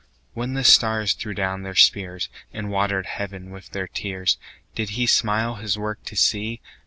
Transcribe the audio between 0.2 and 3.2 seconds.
When the stars threw down their spears, And water'd